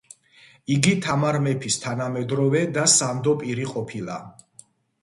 [0.75, 4.19] იგი თამარ მეფის თანამედროვე და სანდო პირი ყოფილა.